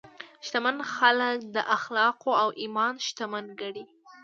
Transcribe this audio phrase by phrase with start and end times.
[0.45, 3.85] شتمن خلک د اخلاقو او ایمان شتمن ګڼي.